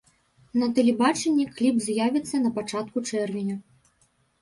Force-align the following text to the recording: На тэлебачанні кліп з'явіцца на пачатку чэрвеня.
На 0.61 0.69
тэлебачанні 0.79 1.45
кліп 1.61 1.75
з'явіцца 1.91 2.43
на 2.49 2.55
пачатку 2.59 3.07
чэрвеня. 3.09 3.63